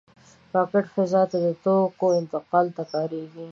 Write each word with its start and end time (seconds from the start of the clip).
راکټ 0.55 0.85
فضا 0.95 1.21
ته 1.31 1.37
د 1.45 1.47
توکو 1.63 2.07
انتقال 2.19 2.65
ته 2.75 2.83
کارېږي 2.93 3.45